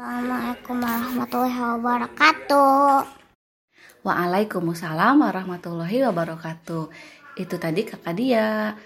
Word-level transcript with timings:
Assalamualaikum 0.00 0.80
warahmatullahi 0.80 1.60
wabarakatuh. 1.60 3.04
Waalaikumsalam 4.00 5.20
warahmatullahi 5.20 6.08
wabarakatuh. 6.08 6.88
Itu 7.36 7.60
tadi 7.60 7.84
kakak 7.84 8.16
dia 8.16 8.80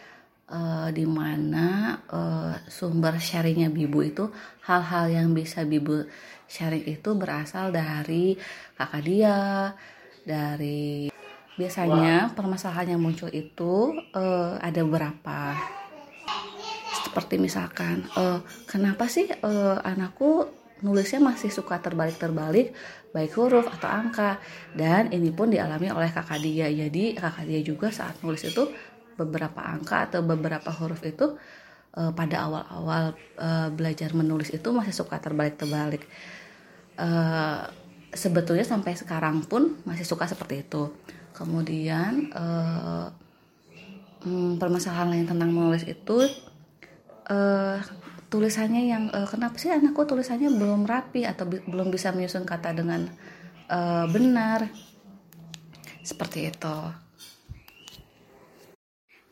uh, 0.51 0.91
di 0.91 1.07
mana 1.07 2.03
uh, 2.11 2.59
sumber 2.67 3.15
sharingnya 3.23 3.71
Bibu 3.71 4.03
itu 4.03 4.27
hal-hal 4.67 5.07
yang 5.07 5.31
bisa 5.31 5.63
Bibu 5.63 6.03
sharing 6.51 6.83
itu 6.83 7.15
berasal 7.15 7.71
dari 7.71 8.35
kakak 8.75 9.03
dia, 9.07 9.71
dari 10.27 11.15
biasanya 11.55 12.35
permasalahan 12.35 12.99
yang 12.99 13.03
muncul 13.07 13.31
itu 13.31 14.03
uh, 14.19 14.59
ada 14.59 14.83
beberapa 14.83 15.55
seperti 17.07 17.39
misalkan 17.39 18.03
uh, 18.19 18.43
kenapa 18.67 19.07
sih 19.07 19.31
uh, 19.31 19.79
anakku 19.79 20.64
nulisnya 20.85 21.19
masih 21.25 21.49
suka 21.49 21.81
terbalik-terbalik 21.81 22.77
baik 23.17 23.33
huruf 23.41 23.65
atau 23.73 23.89
angka. 23.89 24.37
Dan 24.77 25.09
ini 25.17 25.33
pun 25.33 25.49
dialami 25.49 25.89
oleh 25.89 26.13
kakak 26.13 26.45
dia. 26.45 26.69
Jadi 26.69 27.17
kakak 27.17 27.49
dia 27.49 27.61
juga 27.65 27.89
saat 27.89 28.21
nulis 28.21 28.45
itu 28.45 28.69
beberapa 29.17 29.65
angka 29.65 30.11
atau 30.11 30.21
beberapa 30.21 30.69
huruf 30.69 31.01
itu 31.07 31.39
uh, 31.97 32.13
pada 32.13 32.45
awal-awal 32.45 33.17
uh, 33.41 33.69
belajar 33.73 34.13
menulis 34.13 34.53
itu 34.53 34.69
masih 34.75 34.93
suka 34.93 35.17
terbalik-terbalik. 35.17 36.05
Uh, 37.01 37.65
sebetulnya 38.15 38.63
sampai 38.63 38.95
sekarang 38.95 39.43
pun 39.47 39.81
masih 39.89 40.05
suka 40.05 40.29
seperti 40.29 40.67
itu. 40.67 40.93
Kemudian 41.35 42.31
uh, 42.31 43.11
hmm, 44.23 44.59
permasalahan 44.59 45.11
lain 45.11 45.27
tentang 45.27 45.51
menulis 45.51 45.83
itu 45.87 46.29
uh, 47.31 47.79
tulisannya 48.35 48.91
yang 48.91 49.05
uh, 49.15 49.31
kenapa 49.31 49.55
sih 49.63 49.71
anakku 49.71 50.03
tulisannya 50.03 50.51
belum 50.51 50.91
rapi 50.91 51.23
atau 51.23 51.47
belum 51.47 51.95
bisa 51.95 52.11
menyusun 52.11 52.43
kata 52.43 52.75
dengan 52.75 53.07
uh, 53.71 54.11
benar 54.11 54.75
seperti 56.03 56.51
itu. 56.51 56.77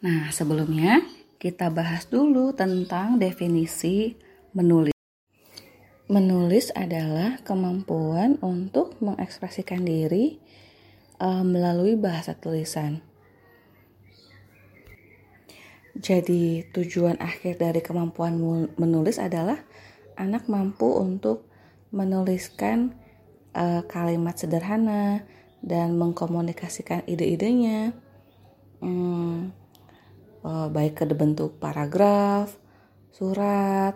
Nah 0.06 0.30
sebelumnya 0.30 1.02
kita 1.42 1.74
bahas 1.74 2.06
dulu 2.06 2.54
tentang 2.54 3.18
definisi 3.18 4.14
menulis. 4.54 4.94
Menulis 6.06 6.70
adalah 6.78 7.42
kemampuan 7.42 8.38
untuk 8.38 9.02
mengekspresikan 9.02 9.82
diri 9.82 10.38
uh, 11.18 11.42
melalui 11.42 11.98
bahasa 11.98 12.38
tulisan. 12.38 13.02
Jadi, 15.92 16.64
tujuan 16.72 17.20
akhir 17.20 17.60
dari 17.60 17.84
kemampuan 17.84 18.40
menulis 18.80 19.20
adalah 19.20 19.60
anak 20.16 20.48
mampu 20.48 20.88
untuk 20.88 21.44
menuliskan 21.92 22.96
uh, 23.52 23.84
kalimat 23.84 24.32
sederhana 24.40 25.20
dan 25.60 26.00
mengkomunikasikan 26.00 27.04
ide-idenya, 27.04 27.92
hmm, 28.80 29.52
uh, 30.42 30.68
baik 30.72 31.04
ke 31.04 31.04
bentuk 31.12 31.60
paragraf, 31.60 32.56
surat, 33.12 33.92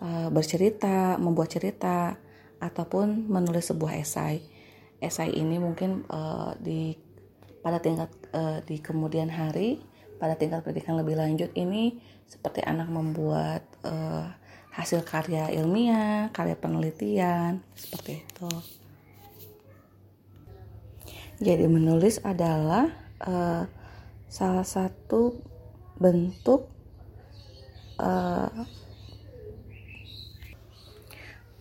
uh, 0.00 0.32
bercerita, 0.32 1.20
membuat 1.20 1.52
cerita, 1.52 2.16
ataupun 2.58 3.28
menulis 3.30 3.70
sebuah 3.70 4.00
esai. 4.00 4.42
Esai 4.98 5.30
ini 5.36 5.62
mungkin 5.62 6.02
uh, 6.10 6.56
di 6.58 6.96
pada 7.62 7.78
tingkat 7.78 8.10
uh, 8.34 8.58
di 8.66 8.82
kemudian 8.82 9.30
hari 9.30 9.78
pada 10.18 10.34
tingkat 10.34 10.66
pendidikan 10.66 10.98
lebih 10.98 11.16
lanjut 11.16 11.50
ini 11.54 11.96
seperti 12.28 12.60
anak 12.66 12.90
membuat 12.90 13.64
uh, 13.86 14.28
hasil 14.74 15.06
karya 15.06 15.50
ilmiah, 15.54 16.28
karya 16.34 16.54
penelitian 16.58 17.62
seperti 17.74 18.22
itu. 18.22 18.50
Jadi 21.38 21.64
menulis 21.70 22.18
adalah 22.26 22.90
uh, 23.22 23.64
salah 24.26 24.66
satu 24.66 25.38
bentuk 25.98 26.66
uh, 28.02 28.50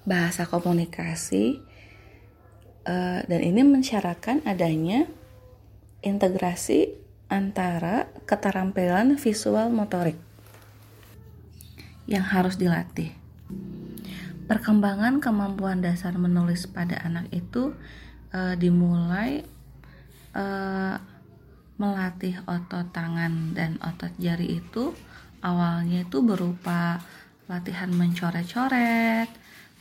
bahasa 0.03 0.49
komunikasi 0.49 1.67
Eh, 2.87 3.21
dan 3.27 3.43
ini 3.43 3.67
mensyaratkan 3.67 4.39
adanya 4.47 5.11
integrasi 5.99 6.95
antara 7.27 8.07
keterampilan 8.23 9.19
visual 9.19 9.67
motorik 9.71 10.15
yang 12.07 12.23
harus 12.23 12.55
dilatih. 12.55 13.11
Perkembangan 14.47 15.19
kemampuan 15.19 15.83
dasar 15.83 16.15
menulis 16.15 16.71
pada 16.71 17.03
anak 17.03 17.27
itu 17.35 17.75
uh, 18.31 18.55
dimulai 18.55 19.43
uh, 20.31 20.95
melatih 21.75 22.39
otot 22.47 22.87
tangan 22.95 23.51
dan 23.51 23.75
otot 23.83 24.09
jari 24.17 24.63
itu 24.63 24.95
awalnya 25.43 26.07
itu 26.07 26.23
berupa 26.23 27.03
latihan 27.51 27.91
mencoret-coret, 27.91 29.29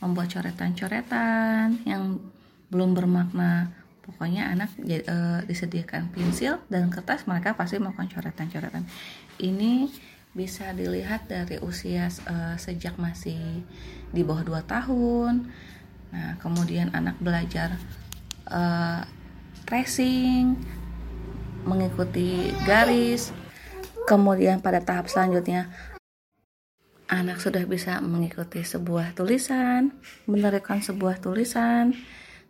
membuat 0.03 0.27
coretan-coretan 0.35 1.83
yang 1.87 2.19
belum 2.67 2.91
bermakna 2.91 3.71
pokoknya 4.07 4.55
anak 4.55 4.71
e, 4.79 5.43
disediakan 5.43 6.09
pensil 6.15 6.63
dan 6.71 6.87
kertas 6.87 7.27
mereka 7.27 7.59
pasti 7.59 7.75
melakukan 7.77 8.07
coretan-coretan. 8.07 8.87
Ini 9.37 9.91
bisa 10.31 10.71
dilihat 10.71 11.27
dari 11.27 11.59
usia 11.59 12.07
e, 12.07 12.55
sejak 12.55 12.95
masih 12.95 13.67
di 14.15 14.21
bawah 14.23 14.63
2 14.63 14.63
tahun. 14.63 15.51
Nah 16.15 16.39
kemudian 16.39 16.95
anak 16.95 17.19
belajar 17.19 17.75
e, 18.47 18.61
tracing 19.67 20.55
mengikuti 21.67 22.55
garis. 22.63 23.35
Kemudian 24.07 24.63
pada 24.63 24.79
tahap 24.79 25.11
selanjutnya 25.11 25.67
anak 27.11 27.39
sudah 27.39 27.63
bisa 27.63 28.03
mengikuti 28.03 28.63
sebuah 28.63 29.15
tulisan 29.15 29.95
menerapkan 30.27 30.83
sebuah 30.83 31.23
tulisan 31.23 31.95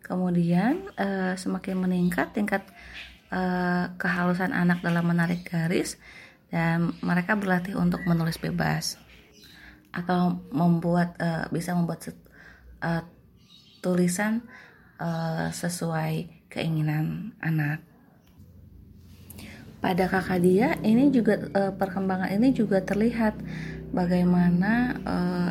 Kemudian 0.08 0.88
uh, 0.96 1.36
semakin 1.36 1.76
meningkat 1.84 2.32
tingkat 2.32 2.64
uh, 3.28 3.92
kehalusan 4.00 4.56
anak 4.56 4.80
dalam 4.80 5.04
menarik 5.04 5.44
garis 5.44 6.00
dan 6.48 6.96
mereka 7.04 7.36
berlatih 7.36 7.76
untuk 7.76 8.00
menulis 8.08 8.40
bebas 8.40 8.96
atau 9.92 10.40
membuat 10.48 11.12
uh, 11.20 11.44
bisa 11.52 11.76
membuat 11.76 12.08
uh, 12.80 13.04
tulisan 13.84 14.48
uh, 14.96 15.52
sesuai 15.52 16.48
keinginan 16.48 17.36
anak. 17.44 17.84
Pada 19.78 20.10
kakak 20.10 20.40
dia 20.42 20.74
ini 20.82 21.12
juga 21.12 21.38
uh, 21.54 21.72
perkembangan 21.76 22.32
ini 22.34 22.50
juga 22.50 22.82
terlihat 22.82 23.38
bagaimana 23.94 24.72
uh, 25.04 25.50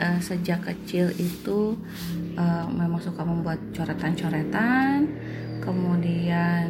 uh, 0.00 0.20
sejak 0.20 0.64
kecil 0.64 1.12
itu 1.16 1.76
uh, 2.36 2.66
memang 2.68 3.00
suka 3.00 3.24
membuat 3.24 3.60
coretan-coretan. 3.72 5.08
Kemudian 5.60 6.66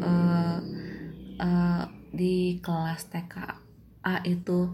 uh, 0.00 0.58
uh, 1.40 1.84
di 2.10 2.58
kelas 2.64 3.06
TKA 3.12 4.24
itu 4.26 4.72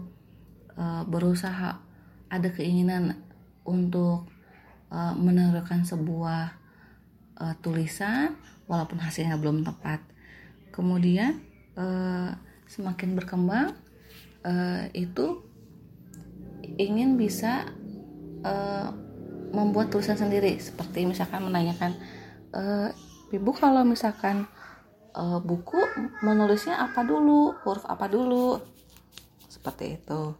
uh, 0.79 1.03
berusaha 1.05 1.79
ada 2.31 2.49
keinginan 2.49 3.21
untuk 3.67 4.25
uh, 4.89 5.13
sebuah 5.83 6.55
uh, 7.37 7.55
tulisan 7.61 8.35
walaupun 8.65 8.97
hasilnya 8.97 9.37
belum 9.37 9.61
tepat. 9.67 10.01
Kemudian 10.73 11.43
uh, 11.77 12.33
semakin 12.65 13.13
berkembang 13.13 13.77
uh, 14.41 14.89
itu 14.97 15.45
ingin 16.79 17.19
bisa 17.19 17.67
uh, 18.43 18.89
membuat 19.53 19.93
tulisan 19.93 20.17
sendiri. 20.17 20.57
Seperti 20.57 21.05
misalkan 21.05 21.45
menanyakan 21.45 21.93
e, 22.49 22.89
ibu 23.37 23.53
kalau 23.53 23.85
misalkan 23.85 24.49
uh, 25.13 25.37
buku 25.37 25.77
menulisnya 26.25 26.81
apa 26.81 27.05
dulu? 27.05 27.53
Huruf 27.61 27.85
apa 27.85 28.09
dulu? 28.09 28.57
Seperti 29.45 30.01
itu. 30.01 30.33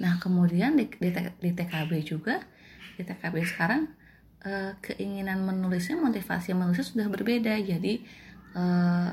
Nah 0.00 0.16
kemudian 0.18 0.80
di, 0.80 0.88
di, 0.88 1.12
di 1.12 1.50
TKB 1.52 1.92
juga 2.02 2.40
di 2.96 3.04
TKB 3.04 3.36
sekarang 3.44 3.92
uh, 4.48 4.72
keinginan 4.80 5.44
menulisnya 5.44 6.00
motivasi 6.00 6.56
menulisnya 6.56 6.88
sudah 6.88 7.08
berbeda. 7.12 7.52
Jadi 7.60 8.00
uh, 8.56 9.12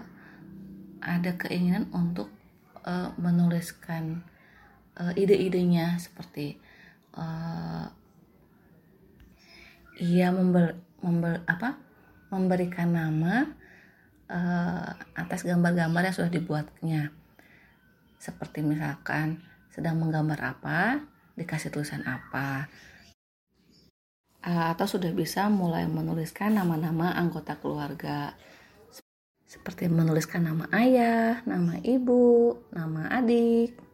ada 1.00 1.32
keinginan 1.36 1.92
untuk 1.92 2.32
menuliskan 3.22 4.24
uh, 5.00 5.14
ide-idenya 5.16 5.96
seperti 5.98 6.60
uh, 7.16 7.88
ia 10.00 10.32
member, 10.32 10.80
member 11.04 11.44
apa 11.48 11.76
memberikan 12.30 12.94
nama 12.94 13.48
uh, 14.30 14.90
atas 15.18 15.44
gambar-gambar 15.44 16.08
yang 16.08 16.16
sudah 16.16 16.32
dibuatnya. 16.32 17.12
Seperti 18.20 18.62
misalkan 18.62 19.44
sedang 19.72 20.00
menggambar 20.00 20.40
apa 20.44 21.04
dikasih 21.40 21.72
tulisan 21.72 22.04
apa. 22.06 22.68
Atau 24.40 24.88
sudah 24.88 25.12
bisa 25.12 25.52
mulai 25.52 25.84
menuliskan 25.84 26.56
nama-nama 26.56 27.12
anggota 27.12 27.60
keluarga. 27.60 28.40
Seperti 29.44 29.92
menuliskan 29.92 30.48
nama 30.48 30.70
ayah, 30.72 31.44
nama 31.44 31.76
ibu, 31.84 32.56
nama 32.72 33.12
adik. 33.12 33.89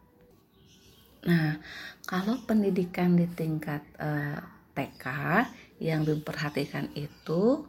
Nah, 1.26 1.58
kalau 2.06 2.38
pendidikan 2.46 3.18
di 3.18 3.26
tingkat 3.26 3.82
uh, 3.98 4.38
TK 4.78 5.06
yang 5.82 6.06
diperhatikan 6.06 6.94
itu 6.94 7.66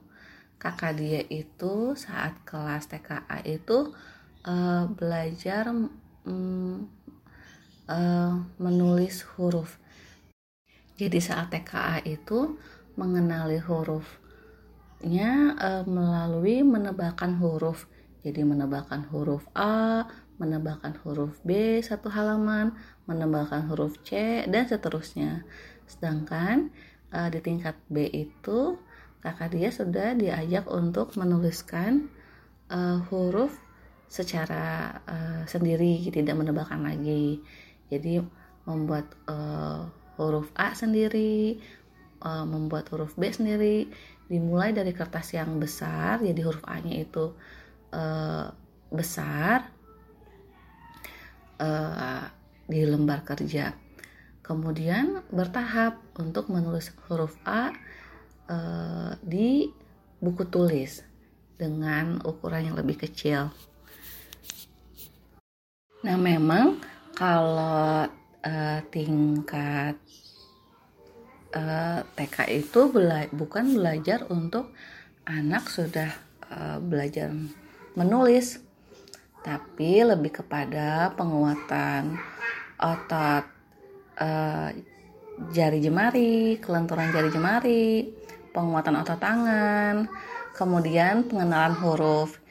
kakak 0.60 1.00
dia 1.00 1.24
itu 1.32 1.96
saat 1.96 2.36
kelas 2.44 2.84
TKA 2.92 3.40
itu 3.48 3.96
uh, 4.44 4.84
belajar 4.92 5.72
um, 6.28 6.84
uh, 7.88 8.32
menulis 8.60 9.24
huruf. 9.36 9.80
Jadi 11.00 11.18
saat 11.20 11.48
TKA 11.48 12.04
itu 12.04 12.60
mengenali 12.96 13.60
hurufnya 13.60 15.56
uh, 15.56 15.84
melalui 15.88 16.60
menebakan 16.60 17.40
huruf. 17.40 17.88
Jadi 18.20 18.42
menebakan 18.42 19.06
huruf 19.08 19.46
A, 19.54 20.02
menebakan 20.36 20.96
huruf 21.04 21.40
B 21.42 21.80
satu 21.80 22.12
halaman, 22.12 22.76
menebakan 23.08 23.68
huruf 23.72 23.96
C 24.04 24.42
dan 24.44 24.68
seterusnya. 24.68 25.44
Sedangkan 25.88 26.70
uh, 27.12 27.28
di 27.32 27.40
tingkat 27.40 27.76
B 27.88 28.08
itu 28.10 28.76
kakak 29.24 29.56
dia 29.56 29.68
sudah 29.72 30.14
diajak 30.14 30.68
untuk 30.68 31.16
menuliskan 31.16 32.12
uh, 32.68 33.00
huruf 33.10 33.56
secara 34.06 35.02
uh, 35.02 35.42
sendiri, 35.50 36.06
tidak 36.14 36.38
menebakan 36.38 36.86
lagi. 36.86 37.42
Jadi 37.90 38.22
membuat 38.66 39.06
uh, 39.26 39.88
huruf 40.18 40.50
A 40.54 40.74
sendiri, 40.74 41.58
uh, 42.22 42.46
membuat 42.46 42.86
huruf 42.94 43.18
B 43.18 43.30
sendiri, 43.30 43.90
dimulai 44.26 44.74
dari 44.74 44.90
kertas 44.90 45.34
yang 45.34 45.58
besar, 45.62 46.18
jadi 46.18 46.40
huruf 46.42 46.62
A-nya 46.66 47.02
itu 47.02 47.34
uh, 47.94 48.50
besar 48.90 49.75
uh, 51.60 52.24
di 52.66 52.80
lembar 52.82 53.22
kerja. 53.22 53.74
Kemudian 54.42 55.26
bertahap 55.30 55.98
untuk 56.18 56.50
menulis 56.50 56.94
huruf 57.06 57.34
A 57.42 57.74
uh, 58.46 59.12
di 59.22 59.66
buku 60.22 60.46
tulis 60.46 61.02
dengan 61.56 62.20
ukuran 62.22 62.72
yang 62.72 62.76
lebih 62.78 63.00
kecil. 63.00 63.50
Nah, 66.06 66.16
memang 66.20 66.78
kalau 67.16 68.06
uh, 68.44 68.80
tingkat 68.92 69.98
uh, 71.56 72.00
TK 72.14 72.36
itu 72.62 72.80
bela 72.92 73.26
bukan 73.34 73.74
belajar 73.74 74.28
untuk 74.30 74.70
anak 75.26 75.66
sudah 75.66 76.14
uh, 76.52 76.78
belajar 76.78 77.34
menulis, 77.98 78.62
tapi 79.46 80.02
lebih 80.02 80.42
kepada 80.42 81.14
penguatan 81.14 82.18
otot 82.82 83.46
uh, 84.18 84.74
jari 85.54 85.78
jemari, 85.78 86.58
kelenturan 86.58 87.14
jari 87.14 87.30
jemari, 87.30 88.10
penguatan 88.50 88.98
otot 88.98 89.22
tangan, 89.22 90.10
kemudian 90.50 91.30
pengenalan 91.30 91.78
huruf. 91.78 92.42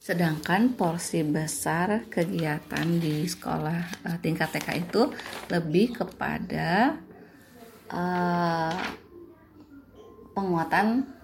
Sedangkan 0.00 0.72
porsi 0.80 1.20
besar 1.20 2.08
kegiatan 2.08 2.88
di 2.96 3.28
sekolah 3.28 4.08
uh, 4.08 4.16
tingkat 4.24 4.48
TK 4.56 4.68
itu 4.88 5.12
lebih 5.52 5.92
kepada 5.92 6.96
uh, 7.92 8.80
penguatan 10.32 11.19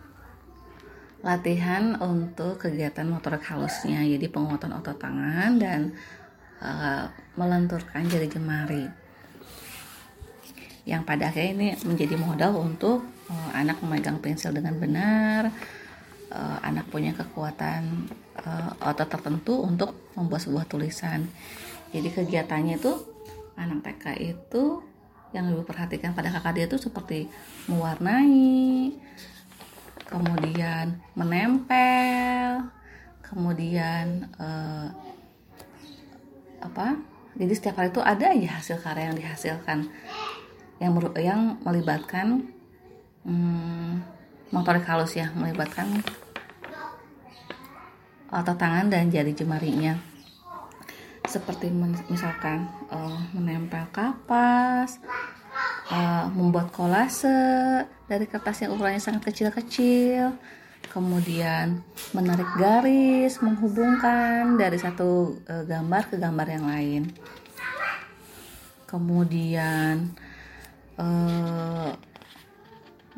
latihan 1.24 1.96
untuk 2.00 2.60
kegiatan 2.60 3.08
motorik 3.08 3.44
halusnya, 3.48 4.04
jadi 4.04 4.26
penguatan 4.28 4.76
otot 4.76 5.00
tangan 5.00 5.56
dan 5.56 5.96
uh, 6.60 7.08
melenturkan 7.36 8.04
jari 8.08 8.28
jemari. 8.28 8.84
Yang 10.86 11.02
pada 11.02 11.32
akhirnya 11.32 11.50
ini 11.52 11.68
menjadi 11.82 12.14
modal 12.14 12.62
untuk 12.62 13.02
uh, 13.32 13.50
anak 13.56 13.80
memegang 13.82 14.22
pensil 14.22 14.54
dengan 14.54 14.78
benar, 14.78 15.50
uh, 16.30 16.58
anak 16.62 16.86
punya 16.92 17.10
kekuatan 17.16 18.06
uh, 18.38 18.70
otot 18.86 19.08
tertentu 19.08 19.66
untuk 19.66 19.96
membuat 20.14 20.46
sebuah 20.46 20.64
tulisan. 20.68 21.26
Jadi 21.90 22.08
kegiatannya 22.12 22.76
itu 22.78 22.92
anak 23.56 23.82
TK 23.82 24.04
itu 24.36 24.84
yang 25.34 25.50
lebih 25.50 25.66
perhatikan 25.66 26.14
pada 26.14 26.30
kakak 26.30 26.54
dia 26.54 26.66
itu 26.70 26.78
seperti 26.78 27.26
mewarnai, 27.66 28.94
kemudian 30.06 31.02
menempel, 31.18 32.70
kemudian 33.20 34.30
uh, 34.38 34.88
apa? 36.62 36.96
Jadi 37.36 37.52
setiap 37.52 37.82
hari 37.82 37.92
itu 37.92 38.00
ada 38.00 38.32
aja 38.32 38.48
hasil 38.56 38.80
karya 38.80 39.12
yang 39.12 39.18
dihasilkan. 39.18 39.78
Yang 40.80 40.92
yang 41.20 41.40
melibatkan 41.60 42.48
hmm, 43.26 44.00
motorik 44.54 44.86
halus 44.88 45.18
ya 45.18 45.28
melibatkan 45.36 46.00
otot 48.30 48.56
tangan 48.56 48.88
dan 48.88 49.12
jari 49.12 49.36
jemarinya. 49.36 50.00
Seperti 51.26 51.68
misalkan 52.08 52.70
uh, 52.88 53.18
menempel 53.34 53.82
kapas 53.90 55.02
uh, 55.90 56.26
membuat 56.34 56.74
kolase 56.74 57.86
dari 58.06 58.26
kertas 58.26 58.62
yang 58.62 58.74
ukurannya 58.74 59.02
sangat 59.02 59.30
kecil-kecil. 59.30 60.34
Kemudian 60.86 61.84
menarik 62.16 62.48
garis 62.56 63.36
menghubungkan 63.44 64.56
dari 64.56 64.78
satu 64.80 65.36
uh, 65.44 65.64
gambar 65.66 66.02
ke 66.08 66.16
gambar 66.16 66.46
yang 66.48 66.64
lain. 66.66 67.02
Kemudian 68.86 70.14
uh, 70.96 71.90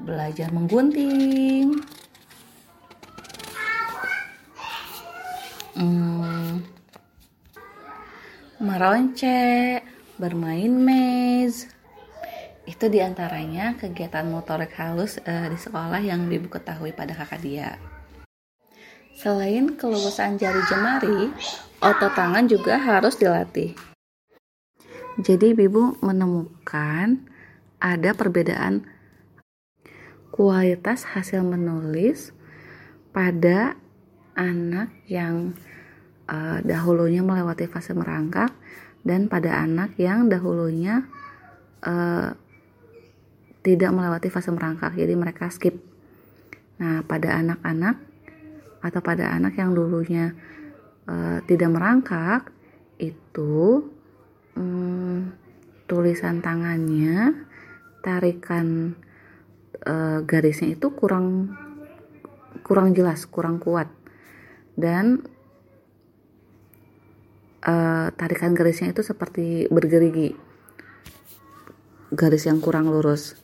belajar 0.01 0.49
menggunting. 0.51 1.79
Hmm, 5.79 6.67
meroncek 8.59 9.87
bermain 10.19 10.75
maze 10.75 11.78
itu 12.69 12.93
di 12.93 13.01
antaranya 13.01 13.81
kegiatan 13.81 14.29
motorik 14.29 14.77
halus 14.77 15.17
uh, 15.25 15.49
di 15.49 15.57
sekolah 15.57 16.05
yang 16.05 16.29
ibu 16.29 16.53
ketahui 16.53 16.93
pada 16.93 17.17
kakak 17.17 17.41
dia. 17.41 17.81
Selain 19.17 19.73
keluasan 19.73 20.37
jari 20.37 20.61
jemari 20.69 21.33
otot 21.81 22.13
tangan 22.13 22.45
juga 22.45 22.77
harus 22.77 23.17
dilatih. 23.17 23.73
Jadi 25.19 25.57
ibu 25.57 25.97
menemukan 26.05 27.25
ada 27.81 28.13
perbedaan 28.13 28.85
kualitas 30.29 31.09
hasil 31.17 31.41
menulis 31.43 32.37
pada 33.17 33.81
anak 34.37 34.93
yang 35.09 35.57
uh, 36.29 36.61
dahulunya 36.63 37.25
melewati 37.25 37.67
fase 37.67 37.97
merangkak 37.97 38.53
dan 39.03 39.27
pada 39.27 39.57
anak 39.59 39.97
yang 39.99 40.31
dahulunya 40.31 41.09
uh, 41.83 42.37
tidak 43.69 43.93
melewati 43.93 44.33
fase 44.33 44.49
merangkak 44.49 44.97
jadi 44.97 45.13
mereka 45.13 45.53
skip 45.53 45.77
nah 46.81 47.05
pada 47.05 47.37
anak-anak 47.37 48.01
atau 48.81 49.01
pada 49.05 49.29
anak 49.35 49.61
yang 49.61 49.77
dulunya 49.77 50.33
uh, 51.05 51.45
tidak 51.45 51.69
merangkak 51.69 52.49
itu 52.97 53.85
um, 54.57 55.29
tulisan 55.85 56.41
tangannya 56.41 57.45
tarikan 58.01 58.97
uh, 59.85 60.25
garisnya 60.25 60.75
itu 60.75 60.89
kurang 60.95 61.53
kurang 62.69 62.93
jelas, 62.93 63.25
kurang 63.25 63.57
kuat. 63.57 63.89
Dan 64.77 65.25
uh, 67.65 68.13
tarikan 68.15 68.53
garisnya 68.53 68.93
itu 68.93 69.01
seperti 69.01 69.67
bergerigi. 69.73 70.37
Garis 72.13 72.45
yang 72.45 72.61
kurang 72.61 72.93
lurus. 72.93 73.37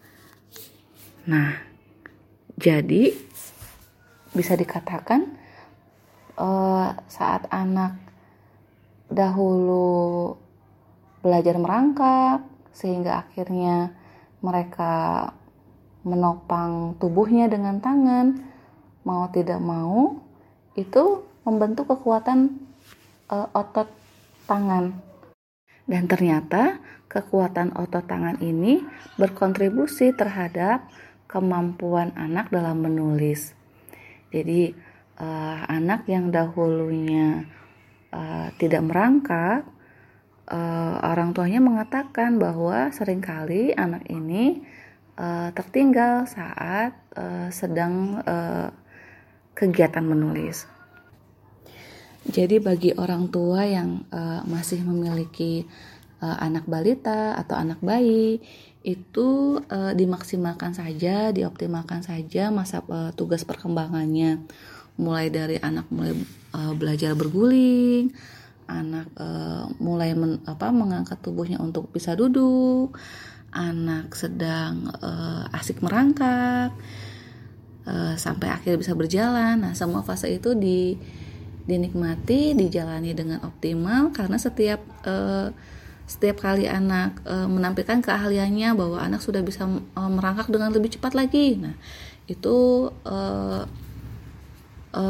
Nah, 1.25 1.57
jadi 2.61 3.17
bisa 4.37 4.53
dikatakan 4.61 5.25
uh, 6.37 6.93
saat 7.09 7.49
anak 7.49 7.97
dahulu 9.09 10.37
belajar 11.25 11.57
merangkak 11.57 12.45
sehingga 12.77 13.25
akhirnya 13.25 13.97
mereka 14.45 15.33
menopang 16.05 17.01
tubuhnya 17.01 17.49
dengan 17.49 17.81
tangan, 17.81 18.45
mau 19.09 19.25
tidak 19.33 19.65
mau 19.65 20.21
itu 20.77 21.25
membentuk 21.49 21.89
kekuatan 21.89 22.53
uh, 23.33 23.49
otot 23.57 23.89
tangan. 24.45 24.93
Dan 25.89 26.05
ternyata 26.05 26.77
kekuatan 27.09 27.73
otot 27.77 28.05
tangan 28.05 28.37
ini 28.45 28.85
berkontribusi 29.17 30.13
terhadap 30.13 30.85
kemampuan 31.35 32.15
anak 32.15 32.55
dalam 32.55 32.79
menulis. 32.79 33.51
Jadi 34.31 34.71
uh, 35.19 35.59
anak 35.67 36.07
yang 36.07 36.31
dahulunya 36.31 37.51
uh, 38.15 38.55
tidak 38.55 38.87
merangkak, 38.87 39.67
uh, 40.47 40.95
orang 41.03 41.35
tuanya 41.35 41.59
mengatakan 41.59 42.39
bahwa 42.39 42.95
sering 42.95 43.19
kali 43.19 43.75
anak 43.75 44.07
ini 44.07 44.63
uh, 45.19 45.51
tertinggal 45.51 46.31
saat 46.31 46.95
uh, 47.19 47.51
sedang 47.51 48.23
uh, 48.23 48.71
kegiatan 49.59 50.07
menulis. 50.07 50.71
Jadi 52.25 52.57
bagi 52.57 52.91
orang 52.97 53.29
tua 53.29 53.69
yang 53.69 54.09
uh, 54.09 54.41
masih 54.49 54.81
memiliki 54.81 55.69
uh, 56.25 56.41
anak 56.41 56.65
balita 56.65 57.37
atau 57.37 57.55
anak 57.61 57.85
bayi 57.85 58.41
itu 58.85 59.59
uh, 59.73 59.97
dimaksimalkan 59.97 60.77
saja, 60.77 61.33
dioptimalkan 61.33 62.05
saja 62.05 62.53
masa 62.53 62.85
uh, 62.93 63.17
tugas 63.17 63.41
perkembangannya, 63.49 64.45
mulai 65.01 65.33
dari 65.33 65.57
anak 65.57 65.89
mulai 65.89 66.13
uh, 66.53 66.77
belajar 66.77 67.17
berguling, 67.17 68.13
anak 68.69 69.09
uh, 69.17 69.73
mulai 69.81 70.13
men, 70.13 70.45
apa 70.45 70.69
mengangkat 70.69 71.17
tubuhnya 71.25 71.57
untuk 71.65 71.89
bisa 71.97 72.13
duduk, 72.13 72.93
anak 73.57 74.13
sedang 74.13 74.93
uh, 75.01 75.49
asik 75.57 75.81
merangkak, 75.81 76.77
uh, 77.89 78.15
sampai 78.21 78.53
akhir 78.53 78.77
bisa 78.77 78.93
berjalan. 78.93 79.65
Nah, 79.65 79.73
semua 79.73 80.05
fase 80.05 80.29
itu 80.29 80.53
di 80.53 81.01
dinikmati, 81.65 82.53
dijalani 82.53 83.17
dengan 83.17 83.41
optimal 83.49 84.13
karena 84.13 84.37
setiap 84.37 84.85
uh, 85.09 85.49
setiap 86.05 86.45
kali 86.45 86.69
anak 86.69 87.25
e, 87.25 87.49
menampilkan 87.49 88.05
keahliannya 88.05 88.77
bahwa 88.77 89.01
anak 89.01 89.25
sudah 89.25 89.41
bisa 89.41 89.65
e, 89.69 90.03
merangkak 90.05 90.53
dengan 90.53 90.69
lebih 90.71 90.93
cepat 91.01 91.17
lagi. 91.17 91.57
Nah 91.57 91.73
itu 92.29 92.89
e, 93.09 93.19
e, 94.93 95.05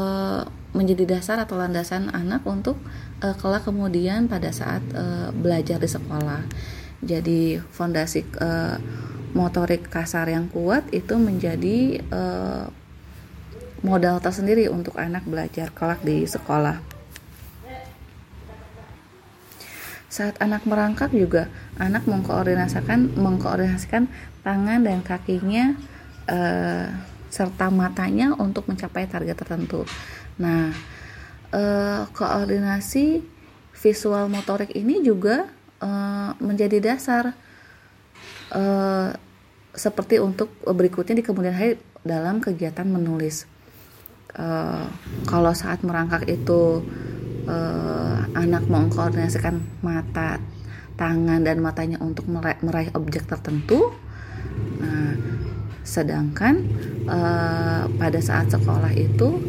menjadi 0.74 1.18
dasar 1.18 1.42
atau 1.42 1.58
landasan 1.58 2.14
anak 2.14 2.46
untuk 2.46 2.78
e, 3.18 3.26
kelak 3.42 3.66
kemudian 3.66 4.30
pada 4.30 4.54
saat 4.54 4.82
e, 4.94 5.34
belajar 5.34 5.82
di 5.82 5.90
sekolah. 5.90 6.42
Jadi 7.02 7.58
fondasi 7.58 8.22
e, 8.22 8.50
motorik 9.34 9.90
kasar 9.90 10.30
yang 10.30 10.46
kuat 10.46 10.86
itu 10.94 11.18
menjadi 11.18 11.98
e, 11.98 12.22
modal 13.82 14.22
tersendiri 14.22 14.70
untuk 14.70 14.94
anak 14.94 15.26
belajar 15.26 15.74
kelak 15.74 16.00
di 16.06 16.22
sekolah 16.24 16.93
Saat 20.14 20.38
anak 20.38 20.62
merangkak 20.62 21.10
juga 21.10 21.50
anak 21.74 22.06
mengkoordinasikan 22.06 23.18
mengkoordinasikan 23.18 24.06
tangan 24.46 24.86
dan 24.86 25.02
kakinya 25.02 25.74
eh, 26.30 26.86
serta 27.34 27.66
matanya 27.74 28.30
untuk 28.38 28.70
mencapai 28.70 29.10
target 29.10 29.34
tertentu. 29.34 29.82
Nah, 30.38 30.70
eh, 31.50 32.06
koordinasi 32.14 33.26
visual 33.74 34.30
motorik 34.30 34.70
ini 34.78 35.02
juga 35.02 35.50
eh, 35.82 36.30
menjadi 36.38 36.78
dasar 36.78 37.34
eh, 38.54 39.10
seperti 39.74 40.22
untuk 40.22 40.54
berikutnya 40.62 41.18
di 41.18 41.26
kemudian 41.26 41.58
hari 41.58 41.74
dalam 42.06 42.38
kegiatan 42.38 42.86
menulis. 42.86 43.50
Uh, 44.34 44.90
kalau 45.30 45.54
saat 45.54 45.86
merangkak 45.86 46.26
itu 46.26 46.82
uh, 47.48 48.24
anak 48.34 48.66
mengkoordinasikan 48.66 49.60
mata, 49.80 50.40
tangan 50.94 51.42
dan 51.42 51.60
matanya 51.60 51.98
untuk 52.00 52.26
meraih, 52.28 52.58
meraih 52.60 52.90
objek 52.94 53.26
tertentu. 53.28 53.94
Nah, 54.80 55.14
sedangkan 55.84 56.64
uh, 57.04 57.84
pada 58.00 58.20
saat 58.24 58.48
sekolah 58.48 58.92
itu 58.96 59.40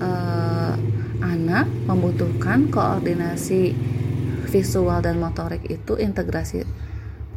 uh, 0.00 0.74
anak 1.20 1.68
membutuhkan 1.88 2.68
koordinasi 2.68 3.72
visual 4.50 4.98
dan 5.00 5.16
motorik 5.22 5.62
itu 5.70 5.94
integrasi 5.96 6.66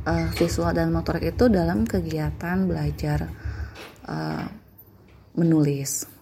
uh, 0.07 0.27
visual 0.35 0.73
dan 0.73 0.89
motorik 0.91 1.35
itu 1.35 1.47
dalam 1.47 1.85
kegiatan 1.87 2.67
belajar 2.67 3.29
uh, 4.07 4.47
menulis 5.37 6.12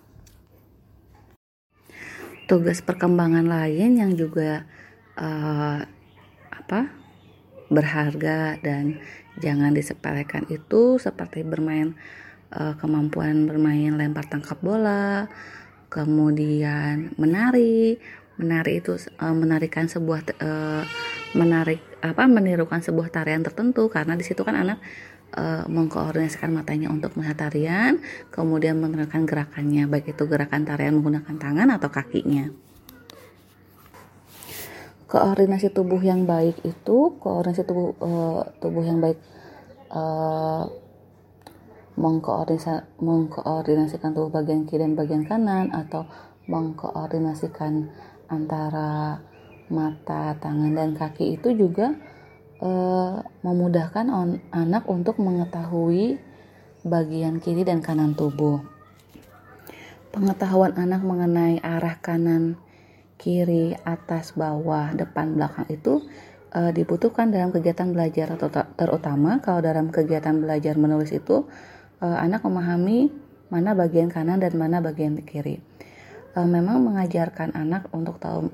tugas 2.52 2.84
perkembangan 2.84 3.48
lain 3.48 3.96
yang 3.96 4.12
juga 4.20 4.68
uh, 5.16 5.80
apa 6.52 6.92
berharga 7.72 8.60
dan 8.60 9.00
jangan 9.40 9.72
disepelekan 9.72 10.44
itu 10.52 11.00
seperti 11.00 11.48
bermain 11.48 11.96
uh, 12.52 12.76
kemampuan 12.76 13.48
bermain 13.48 13.96
lempar 13.96 14.28
tangkap 14.28 14.60
bola 14.60 15.32
kemudian 15.88 17.16
menari. 17.16 17.96
Menari 18.36 18.82
itu 18.84 19.00
uh, 19.00 19.36
menarikan 19.38 19.88
sebuah 19.88 20.36
uh, 20.44 20.84
menarik 21.38 21.80
apa 22.04 22.26
menirukan 22.26 22.82
sebuah 22.82 23.14
tarian 23.14 23.46
tertentu 23.46 23.88
karena 23.88 24.18
di 24.18 24.26
situ 24.28 24.42
kan 24.42 24.58
anak 24.58 24.82
uh, 25.36 25.64
mengkoordinasikan 25.68 26.52
matanya 26.52 26.92
untuk 26.92 27.16
melihat 27.16 27.48
tarian, 27.48 28.00
kemudian 28.32 28.80
menerapkan 28.80 29.24
gerakannya, 29.24 29.88
baik 29.88 30.16
itu 30.16 30.24
gerakan 30.28 30.68
tarian 30.68 30.98
menggunakan 31.00 31.36
tangan 31.36 31.70
atau 31.76 31.90
kakinya. 31.92 32.52
Koordinasi 35.12 35.76
tubuh 35.76 36.00
yang 36.00 36.24
baik 36.24 36.64
itu, 36.64 36.98
koordinasi 37.20 37.68
tubuh 37.68 37.92
uh, 38.00 38.48
tubuh 38.64 38.84
yang 38.84 39.04
baik 39.04 39.20
uh, 39.92 40.72
mengkoordinasi, 42.00 43.04
mengkoordinasikan 43.04 44.16
tubuh 44.16 44.32
bagian 44.32 44.64
kiri 44.64 44.88
dan 44.88 44.96
bagian 44.96 45.28
kanan 45.28 45.76
atau 45.76 46.08
mengkoordinasikan 46.48 47.92
antara 48.32 49.20
mata, 49.68 50.36
tangan 50.40 50.72
dan 50.76 50.92
kaki 50.96 51.36
itu 51.40 51.56
juga 51.56 51.96
Eh, 52.62 53.16
memudahkan 53.42 54.06
on, 54.14 54.38
anak 54.54 54.86
untuk 54.86 55.18
mengetahui 55.18 56.22
bagian 56.86 57.42
kiri 57.42 57.66
dan 57.66 57.82
kanan 57.82 58.14
tubuh. 58.14 58.62
Pengetahuan 60.14 60.78
anak 60.78 61.02
mengenai 61.02 61.58
arah 61.66 61.98
kanan, 61.98 62.62
kiri, 63.18 63.74
atas, 63.82 64.38
bawah, 64.38 64.94
depan, 64.94 65.34
belakang 65.34 65.66
itu 65.74 66.06
e, 66.52 66.74
dibutuhkan 66.76 67.32
dalam 67.32 67.50
kegiatan 67.50 67.90
belajar 67.96 68.36
terutama 68.76 69.40
kalau 69.40 69.64
dalam 69.64 69.88
kegiatan 69.88 70.36
belajar 70.36 70.76
menulis 70.76 71.16
itu 71.16 71.48
e, 72.04 72.08
anak 72.12 72.44
memahami 72.44 73.08
mana 73.48 73.72
bagian 73.72 74.12
kanan 74.12 74.44
dan 74.44 74.52
mana 74.60 74.84
bagian 74.84 75.16
kiri. 75.24 75.64
E, 76.36 76.40
memang 76.44 76.84
mengajarkan 76.84 77.56
anak 77.56 77.88
untuk 77.96 78.20
tahu 78.20 78.52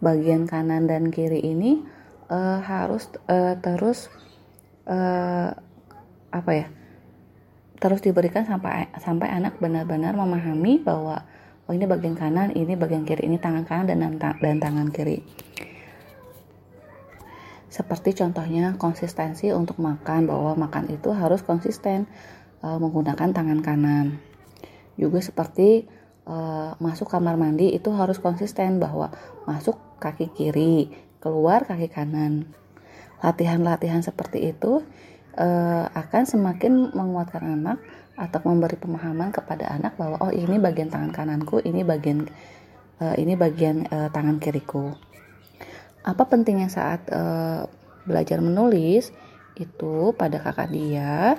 bagian 0.00 0.48
kanan 0.48 0.88
dan 0.88 1.12
kiri 1.12 1.42
ini 1.42 1.97
uh, 2.28 2.60
harus 2.62 3.08
uh, 3.28 3.56
terus 3.60 4.12
uh, 4.88 5.52
apa 6.28 6.50
ya 6.52 6.66
terus 7.78 8.02
diberikan 8.02 8.44
sampai 8.44 8.90
sampai 8.98 9.30
anak 9.30 9.56
benar-benar 9.62 10.12
memahami 10.18 10.82
bahwa 10.82 11.22
oh 11.68 11.72
ini 11.72 11.86
bagian 11.86 12.18
kanan 12.18 12.50
ini 12.52 12.74
bagian 12.74 13.06
kiri 13.06 13.28
ini 13.28 13.38
tangan 13.38 13.64
kanan 13.64 13.86
dan 13.86 14.18
dan 14.18 14.56
tangan 14.58 14.88
kiri. 14.90 15.22
Seperti 17.68 18.16
contohnya 18.16 18.74
konsistensi 18.80 19.52
untuk 19.52 19.76
makan 19.78 20.24
bahwa 20.26 20.56
makan 20.56 20.88
itu 20.88 21.12
harus 21.12 21.44
konsisten 21.44 22.08
uh, 22.64 22.80
menggunakan 22.80 23.30
tangan 23.30 23.60
kanan. 23.60 24.18
Juga 24.96 25.20
seperti 25.20 25.86
uh, 26.26 26.74
masuk 26.80 27.12
kamar 27.12 27.36
mandi 27.36 27.70
itu 27.76 27.92
harus 27.92 28.18
konsisten 28.18 28.80
bahwa 28.80 29.12
masuk 29.44 29.76
kaki 30.00 30.32
kiri 30.32 30.90
keluar 31.18 31.66
kaki 31.66 31.90
kanan. 31.90 32.50
Latihan-latihan 33.18 34.02
seperti 34.02 34.54
itu 34.54 34.82
uh, 35.34 35.84
akan 35.90 36.22
semakin 36.26 36.94
menguatkan 36.94 37.42
anak 37.42 37.78
atau 38.18 38.42
memberi 38.42 38.74
pemahaman 38.74 39.30
kepada 39.30 39.70
anak 39.70 39.94
bahwa 39.94 40.18
oh 40.18 40.34
ini 40.34 40.58
bagian 40.58 40.90
tangan 40.90 41.14
kananku, 41.14 41.62
ini 41.62 41.86
bagian 41.86 42.26
uh, 42.98 43.14
ini 43.14 43.38
bagian 43.38 43.86
uh, 43.90 44.10
tangan 44.10 44.42
kiriku. 44.42 44.94
Apa 46.02 46.26
pentingnya 46.26 46.70
saat 46.70 47.06
uh, 47.10 47.66
belajar 48.06 48.42
menulis 48.42 49.14
itu 49.58 50.14
pada 50.14 50.38
kakak 50.38 50.70
dia 50.70 51.34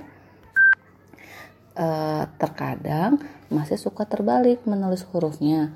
uh, 1.79 2.23
terkadang 2.35 3.19
masih 3.47 3.79
suka 3.79 4.03
terbalik 4.03 4.63
menulis 4.67 5.07
hurufnya 5.07 5.71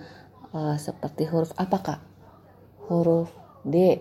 uh, 0.52 0.76
seperti 0.76 1.28
huruf 1.28 1.52
apa 1.56 1.78
kak? 1.80 2.02
Huruf 2.92 3.43
D 3.64 4.00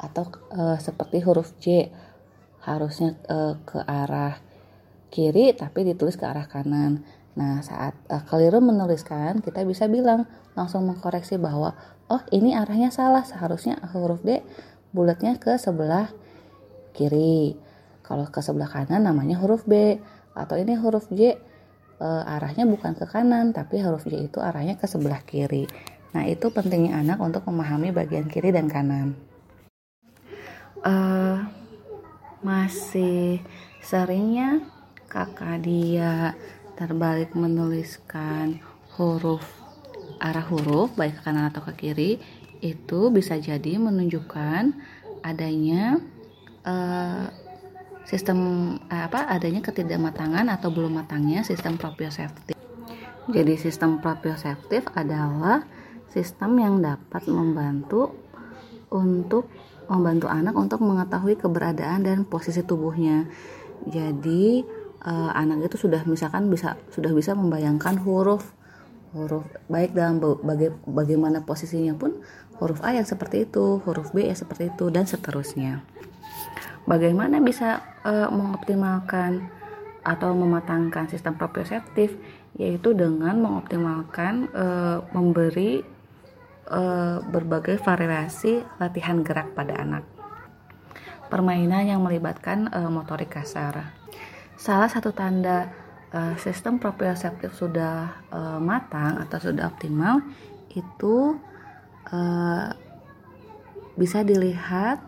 atau 0.00 0.26
e, 0.50 0.80
seperti 0.80 1.20
huruf 1.20 1.52
J 1.60 1.92
harusnya 2.64 3.16
e, 3.28 3.60
ke 3.62 3.78
arah 3.84 4.40
kiri 5.12 5.52
tapi 5.52 5.84
ditulis 5.84 6.16
ke 6.16 6.24
arah 6.24 6.48
kanan. 6.48 7.04
Nah, 7.36 7.60
saat 7.60 7.94
e, 8.08 8.16
keliru 8.26 8.64
menuliskan, 8.64 9.44
kita 9.44 9.62
bisa 9.68 9.86
bilang 9.86 10.24
langsung 10.56 10.88
mengkoreksi 10.88 11.36
bahwa 11.36 11.76
oh, 12.10 12.22
ini 12.34 12.56
arahnya 12.56 12.90
salah, 12.90 13.22
seharusnya 13.22 13.78
huruf 13.92 14.24
D 14.24 14.42
bulatnya 14.90 15.38
ke 15.38 15.54
sebelah 15.60 16.10
kiri. 16.96 17.54
Kalau 18.02 18.26
ke 18.26 18.42
sebelah 18.42 18.66
kanan 18.66 19.06
namanya 19.06 19.38
huruf 19.38 19.62
B. 19.68 20.00
atau 20.30 20.54
ini 20.54 20.78
huruf 20.78 21.10
J 21.10 21.36
e, 22.00 22.06
arahnya 22.06 22.64
bukan 22.64 22.96
ke 22.96 23.04
kanan 23.04 23.52
tapi 23.52 23.82
huruf 23.84 24.08
J 24.08 24.30
itu 24.30 24.38
arahnya 24.40 24.80
ke 24.80 24.88
sebelah 24.88 25.20
kiri. 25.26 25.68
Nah, 26.10 26.26
itu 26.26 26.50
pentingnya 26.50 26.98
anak 26.98 27.22
untuk 27.22 27.46
memahami 27.46 27.94
bagian 27.94 28.26
kiri 28.26 28.50
dan 28.50 28.66
kanan. 28.66 29.14
Uh, 30.80 31.44
masih 32.40 33.44
seringnya 33.84 34.64
kakak 35.06 35.60
dia 35.60 36.32
terbalik 36.72 37.36
menuliskan 37.36 38.56
huruf 38.96 39.44
arah 40.16 40.44
huruf 40.48 40.92
baik 40.96 41.20
ke 41.20 41.22
kanan 41.24 41.52
atau 41.52 41.60
ke 41.68 41.72
kiri 41.76 42.16
itu 42.64 43.12
bisa 43.12 43.36
jadi 43.36 43.76
menunjukkan 43.76 44.72
adanya 45.20 46.00
uh, 46.64 47.28
sistem 48.04 48.38
uh, 48.88 49.08
apa 49.08 49.28
adanya 49.28 49.60
ketidakmatangan 49.64 50.48
atau 50.48 50.68
belum 50.72 51.00
matangnya 51.00 51.44
sistem 51.44 51.76
proprioseptif. 51.76 52.56
Jadi 53.30 53.54
sistem 53.56 54.00
proprioseptif 54.00 54.88
adalah 54.96 55.64
sistem 56.10 56.58
yang 56.58 56.74
dapat 56.82 57.26
membantu 57.30 58.14
untuk 58.90 59.46
membantu 59.90 60.26
anak 60.30 60.54
untuk 60.54 60.82
mengetahui 60.82 61.34
keberadaan 61.38 62.06
dan 62.06 62.22
posisi 62.22 62.62
tubuhnya. 62.62 63.26
Jadi 63.86 64.62
uh, 65.02 65.30
anak 65.34 65.70
itu 65.70 65.86
sudah 65.88 66.06
misalkan 66.06 66.46
bisa 66.50 66.78
sudah 66.94 67.10
bisa 67.10 67.34
membayangkan 67.34 67.98
huruf 68.02 68.54
huruf 69.10 69.42
baik 69.66 69.90
dalam 69.90 70.22
baga 70.22 70.70
bagaimana 70.86 71.42
posisinya 71.42 71.98
pun 71.98 72.22
huruf 72.62 72.78
A 72.86 72.94
yang 72.94 73.08
seperti 73.08 73.48
itu, 73.48 73.82
huruf 73.82 74.14
B 74.14 74.22
yang 74.30 74.38
seperti 74.38 74.70
itu 74.70 74.86
dan 74.92 75.08
seterusnya. 75.08 75.82
Bagaimana 76.86 77.42
bisa 77.42 77.82
uh, 78.06 78.30
mengoptimalkan 78.30 79.50
atau 80.00 80.32
mematangkan 80.32 81.10
sistem 81.12 81.36
proprioseptif 81.36 82.16
yaitu 82.56 82.96
dengan 82.96 83.36
mengoptimalkan 83.40 84.48
uh, 84.54 84.98
memberi 85.12 85.84
uh, 86.70 87.18
berbagai 87.26 87.82
variasi 87.82 88.62
latihan 88.78 89.20
gerak 89.20 89.52
pada 89.52 89.76
anak. 89.82 90.06
Permainan 91.26 91.86
yang 91.86 92.00
melibatkan 92.02 92.70
uh, 92.70 92.90
motorik 92.90 93.34
kasar. 93.34 93.94
Salah 94.54 94.90
satu 94.90 95.10
tanda 95.10 95.70
uh, 96.14 96.34
sistem 96.38 96.78
proprioseptif 96.78 97.54
sudah 97.54 98.22
uh, 98.30 98.58
matang 98.62 99.18
atau 99.22 99.38
sudah 99.38 99.66
optimal 99.66 100.22
itu 100.70 101.36
bisa 103.94 104.26
dilihat 104.26 104.98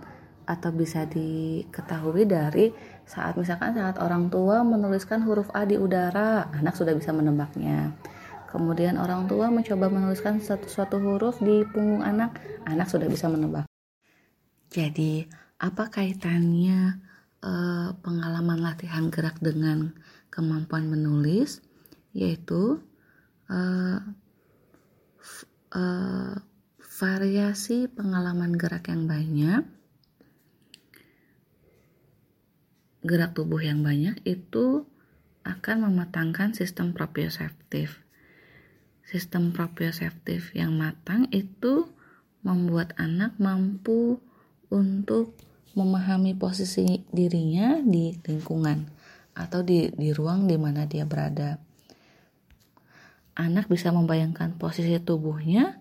atau 0.47 0.71
bisa 0.71 1.03
diketahui 1.09 2.23
dari 2.23 2.71
saat 3.03 3.35
misalkan 3.35 3.75
saat 3.75 3.99
orang 3.99 4.31
tua 4.31 4.63
menuliskan 4.63 5.27
huruf 5.27 5.51
A 5.51 5.67
di 5.67 5.75
udara, 5.75 6.47
anak 6.55 6.79
sudah 6.79 6.95
bisa 6.95 7.11
menebaknya. 7.11 7.91
Kemudian 8.53 9.01
orang 9.01 9.25
tua 9.25 9.49
mencoba 9.49 9.89
menuliskan 9.89 10.45
satu 10.45 10.69
suatu 10.69 11.01
huruf 11.01 11.41
di 11.41 11.65
punggung 11.73 12.05
anak, 12.05 12.37
anak 12.69 12.93
sudah 12.93 13.09
bisa 13.09 13.33
menebak. 13.33 13.65
Jadi, 14.69 15.25
apa 15.57 15.89
kaitannya 15.89 17.01
uh, 17.41 17.97
pengalaman 18.05 18.61
latihan 18.61 19.09
gerak 19.09 19.41
dengan 19.41 19.97
kemampuan 20.29 20.93
menulis 20.93 21.65
yaitu 22.13 22.77
uh, 23.49 23.99
uh, 25.73 26.35
variasi 27.01 27.89
pengalaman 27.89 28.53
gerak 28.61 28.93
yang 28.93 29.09
banyak 29.09 29.65
gerak 33.03 33.35
tubuh 33.35 33.59
yang 33.59 33.83
banyak 33.83 34.23
itu 34.23 34.87
akan 35.43 35.91
mematangkan 35.91 36.55
sistem 36.55 36.95
proprioseptif. 36.95 38.02
Sistem 39.03 39.51
proprioseptif 39.51 40.55
yang 40.55 40.79
matang 40.79 41.29
itu 41.35 41.91
membuat 42.43 42.95
anak 42.99 43.39
mampu 43.39 44.19
untuk 44.73 45.35
memahami 45.73 46.37
posisi 46.37 47.05
dirinya 47.09 47.81
di 47.81 48.17
lingkungan 48.25 48.89
atau 49.33 49.65
di, 49.65 49.89
di 49.93 50.13
ruang 50.13 50.45
di 50.45 50.57
mana 50.61 50.85
dia 50.85 51.09
berada. 51.09 51.57
Anak 53.33 53.73
bisa 53.73 53.89
membayangkan 53.89 54.61
posisi 54.61 54.93
tubuhnya 55.01 55.81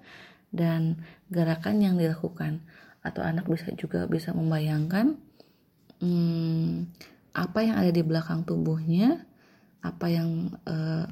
dan 0.52 1.04
gerakan 1.28 1.84
yang 1.84 1.96
dilakukan, 2.00 2.64
atau 3.04 3.24
anak 3.24 3.48
bisa 3.48 3.72
juga 3.76 4.08
bisa 4.08 4.32
membayangkan 4.32 5.20
hmm, 6.00 6.88
apa 7.36 7.60
yang 7.64 7.76
ada 7.76 7.92
di 7.92 8.04
belakang 8.04 8.48
tubuhnya, 8.48 9.28
apa 9.84 10.08
yang 10.08 10.56
uh, 10.64 11.08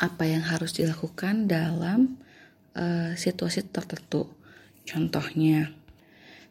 apa 0.00 0.26
yang 0.26 0.42
harus 0.42 0.74
dilakukan 0.74 1.46
dalam 1.46 2.18
uh, 2.74 3.14
situasi 3.14 3.66
tertentu. 3.68 4.26
Contohnya, 4.82 5.70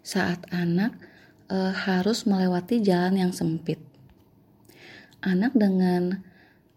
saat 0.01 0.45
anak 0.49 0.95
uh, 1.51 1.75
harus 1.75 2.23
melewati 2.23 2.79
jalan 2.79 3.19
yang 3.27 3.33
sempit 3.35 3.81
anak 5.21 5.53
dengan 5.53 6.25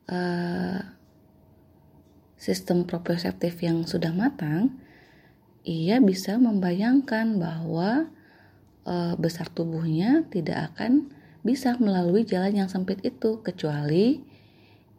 uh, 0.08 0.78
sistem 2.36 2.84
proprioseptif 2.84 3.56
yang 3.64 3.88
sudah 3.88 4.12
matang, 4.12 4.76
ia 5.64 5.96
bisa 6.04 6.36
membayangkan 6.36 7.40
bahwa 7.40 8.12
uh, 8.84 9.16
besar 9.16 9.48
tubuhnya 9.48 10.28
tidak 10.28 10.76
akan 10.76 11.08
bisa 11.40 11.76
melalui 11.80 12.24
jalan 12.24 12.64
yang 12.64 12.68
sempit 12.68 13.00
itu 13.00 13.40
kecuali 13.40 14.20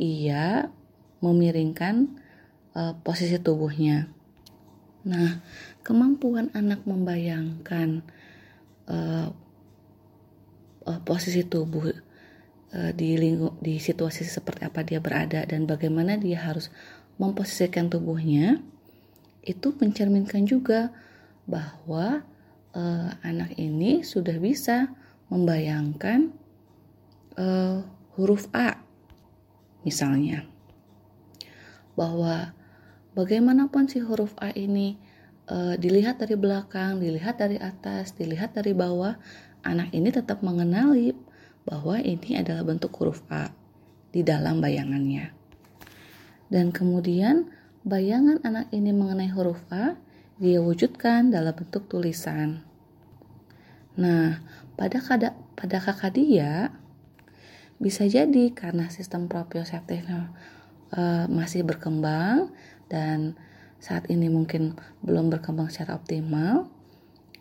ia 0.01 0.69
memiringkan 1.19 2.19
uh, 2.75 2.97
posisi 3.03 3.39
tubuhnya. 3.39 4.09
Nah, 5.05 5.39
kemampuan 5.85 6.49
anak 6.57 6.81
membayangkan 6.83 8.01
uh, 8.89 9.29
uh, 10.87 10.99
posisi 11.05 11.45
tubuh 11.45 11.93
Eh, 12.75 12.91
di 12.91 13.15
lingkup 13.15 13.55
di 13.63 13.79
situasi 13.79 14.27
seperti 14.27 14.67
apa 14.67 14.83
dia 14.83 14.99
berada 14.99 15.47
dan 15.47 15.63
bagaimana 15.63 16.19
dia 16.19 16.43
harus 16.43 16.67
memposisikan 17.15 17.87
tubuhnya 17.87 18.59
itu 19.47 19.71
mencerminkan 19.79 20.43
juga 20.43 20.91
bahwa 21.47 22.27
uh, 22.75 23.09
anak 23.23 23.55
ini 23.55 24.03
sudah 24.03 24.35
bisa 24.41 24.91
membayangkan 25.31 26.35
uh, 27.39 27.79
huruf 28.19 28.51
A 28.51 28.75
misalnya 29.87 30.43
bahwa 31.95 32.55
bagaimanapun 33.15 33.87
si 33.87 34.03
huruf 34.03 34.35
A 34.37 34.51
ini 34.51 34.99
uh, 35.47 35.75
dilihat 35.79 36.21
dari 36.21 36.35
belakang, 36.35 36.99
dilihat 36.99 37.39
dari 37.39 37.57
atas, 37.57 38.13
dilihat 38.13 38.53
dari 38.53 38.75
bawah, 38.75 39.15
anak 39.65 39.89
ini 39.95 40.11
tetap 40.11 40.43
mengenali 40.45 41.15
bahwa 41.65 41.97
ini 41.97 42.37
adalah 42.37 42.61
bentuk 42.61 42.93
huruf 42.99 43.23
A 43.31 43.49
di 44.13 44.21
dalam 44.21 44.61
bayangannya. 44.61 45.33
Dan 46.51 46.69
kemudian 46.69 47.49
bayangan 47.81 48.43
anak 48.45 48.69
ini 48.69 48.93
mengenai 48.93 49.31
huruf 49.33 49.59
A 49.73 49.97
dia 50.35 50.59
wujudkan 50.59 51.31
dalam 51.31 51.55
bentuk 51.55 51.87
tulisan. 51.87 52.61
Nah, 53.95 54.43
pada 54.75 54.99
kada, 54.99 55.31
pada 55.55 55.79
kakak 55.79 56.19
dia 56.19 56.75
bisa 57.79 58.03
jadi 58.07 58.51
karena 58.51 58.91
sistem 58.91 59.27
proprioseptifnya 59.31 60.31
uh, 60.95 61.27
masih 61.29 61.61
berkembang 61.61 62.49
dan 62.87 63.35
saat 63.77 64.09
ini 64.09 64.31
mungkin 64.31 64.73
belum 65.05 65.29
berkembang 65.29 65.69
secara 65.69 65.99
optimal. 65.99 66.71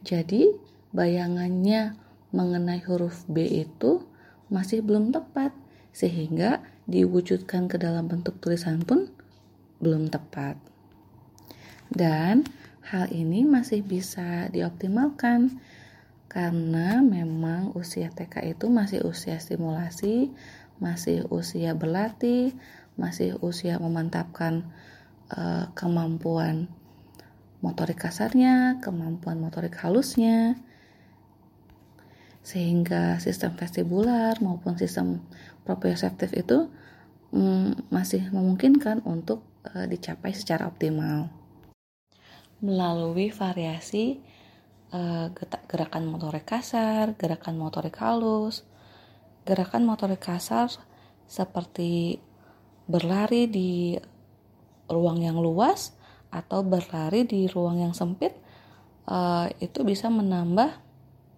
Jadi 0.05 0.53
bayangannya 0.93 1.97
mengenai 2.35 2.83
huruf 2.85 3.25
B 3.31 3.47
itu 3.47 4.05
masih 4.53 4.85
belum 4.85 5.15
tepat 5.15 5.55
sehingga 5.95 6.61
diwujudkan 6.85 7.71
ke 7.71 7.81
dalam 7.81 8.11
bentuk 8.11 8.37
tulisan 8.43 8.83
pun 8.85 9.09
belum 9.81 10.13
tepat. 10.13 10.61
Dan 11.89 12.45
hal 12.85 13.09
ini 13.15 13.47
masih 13.49 13.81
bisa 13.81 14.51
dioptimalkan 14.53 15.57
karena 16.29 16.99
memang 17.01 17.71
usia 17.79 18.11
TK 18.11 18.59
itu 18.59 18.67
masih 18.67 19.07
usia 19.07 19.39
stimulasi, 19.39 20.35
masih 20.83 21.25
usia 21.31 21.73
berlatih, 21.79 22.53
masih 22.95 23.35
usia 23.43 23.79
memantapkan 23.83 24.71
uh, 25.35 25.71
kemampuan 25.75 26.71
motorik 27.65 27.97
kasarnya, 27.97 28.79
kemampuan 28.85 29.41
motorik 29.41 29.73
halusnya, 29.81 30.61
sehingga 32.45 33.17
sistem 33.25 33.57
vestibular 33.57 34.37
maupun 34.45 34.77
sistem 34.77 35.25
proprioseptif 35.65 36.37
itu 36.37 36.69
mm, 37.33 37.89
masih 37.89 38.29
memungkinkan 38.29 39.01
untuk 39.09 39.41
e, 39.65 39.89
dicapai 39.89 40.37
secara 40.37 40.69
optimal. 40.69 41.33
Melalui 42.61 43.33
variasi 43.33 44.21
e, 44.93 45.01
gerakan 45.73 46.05
motorik 46.05 46.45
kasar, 46.45 47.17
gerakan 47.17 47.57
motorik 47.57 47.97
halus, 47.97 48.69
gerakan 49.49 49.89
motorik 49.89 50.21
kasar 50.21 50.69
seperti 51.25 52.21
berlari 52.85 53.49
di 53.49 53.97
ruang 54.89 55.25
yang 55.25 55.41
luas 55.41 55.97
atau 56.29 56.61
berlari 56.61 57.25
di 57.25 57.49
ruang 57.49 57.81
yang 57.81 57.95
sempit 57.97 58.35
uh, 59.09 59.49
itu 59.63 59.81
bisa 59.87 60.11
menambah 60.13 60.71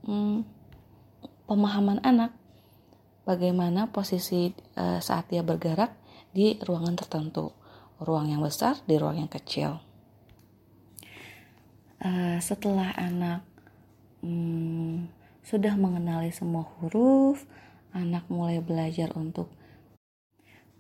um, 0.07 0.43
pemahaman 1.47 2.03
anak. 2.03 2.35
Bagaimana 3.27 3.91
posisi 3.91 4.55
uh, 4.79 5.03
saat 5.03 5.31
dia 5.31 5.43
bergerak 5.43 5.95
di 6.31 6.59
ruangan 6.63 6.95
tertentu. 6.95 7.51
Ruang 7.97 8.29
yang 8.31 8.45
besar 8.45 8.77
di 8.85 8.95
ruang 9.01 9.19
yang 9.25 9.31
kecil. 9.33 9.83
Uh, 11.97 12.39
setelah 12.45 12.93
anak 12.95 13.41
um, 14.21 15.09
sudah 15.41 15.75
mengenali 15.79 16.29
semua 16.29 16.69
huruf 16.77 17.49
anak 17.97 18.29
mulai 18.29 18.61
belajar 18.61 19.09
untuk 19.17 19.49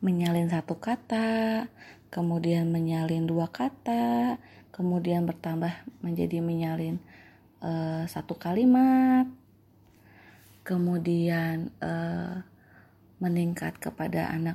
menyalin 0.07 0.47
satu 0.47 0.79
kata, 0.79 1.67
kemudian 2.15 2.71
menyalin 2.71 3.27
dua 3.27 3.51
kata, 3.51 4.39
kemudian 4.71 5.27
bertambah 5.27 5.75
menjadi 5.99 6.39
menyalin 6.39 7.03
uh, 7.59 8.07
satu 8.07 8.39
kalimat, 8.39 9.27
kemudian 10.63 11.75
uh, 11.83 12.47
meningkat 13.19 13.83
kepada 13.83 14.31
anak 14.31 14.55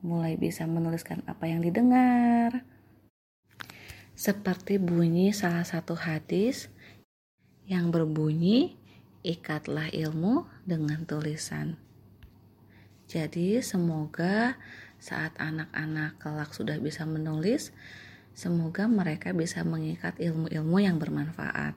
mulai 0.00 0.40
bisa 0.40 0.64
menuliskan 0.64 1.20
apa 1.28 1.44
yang 1.44 1.60
didengar. 1.60 2.64
Seperti 4.16 4.80
bunyi 4.80 5.36
salah 5.36 5.68
satu 5.68 5.94
hadis 5.94 6.72
yang 7.68 7.92
berbunyi, 7.92 8.80
"Ikatlah 9.20 9.92
ilmu 9.92 10.48
dengan 10.64 11.04
tulisan." 11.04 11.87
Jadi 13.08 13.64
semoga 13.64 14.60
saat 15.00 15.32
anak-anak 15.40 16.20
kelak 16.20 16.52
sudah 16.52 16.76
bisa 16.76 17.08
menulis, 17.08 17.72
semoga 18.36 18.84
mereka 18.84 19.32
bisa 19.32 19.64
mengikat 19.64 20.20
ilmu-ilmu 20.20 20.76
yang 20.76 21.00
bermanfaat 21.00 21.72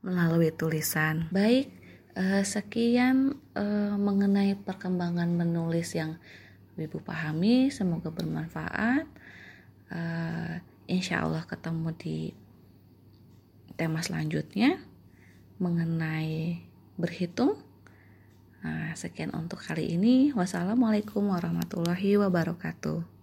melalui 0.00 0.48
tulisan. 0.56 1.28
Baik, 1.28 1.68
eh, 2.16 2.44
sekian 2.48 3.36
eh, 3.52 3.94
mengenai 3.94 4.56
perkembangan 4.56 5.28
menulis 5.28 5.92
yang 5.92 6.16
Ibu 6.78 7.02
pahami, 7.02 7.74
semoga 7.74 8.14
bermanfaat. 8.14 9.02
Eh, 9.90 10.54
insya 10.86 11.26
Allah 11.26 11.42
ketemu 11.42 11.90
di 11.98 12.30
tema 13.74 13.98
selanjutnya 13.98 14.78
mengenai 15.58 16.62
berhitung 16.94 17.58
Nah, 18.58 18.90
sekian 18.98 19.30
untuk 19.34 19.62
kali 19.62 19.94
ini. 19.94 20.34
Wassalamualaikum 20.34 21.30
warahmatullahi 21.30 22.18
wabarakatuh. 22.18 23.17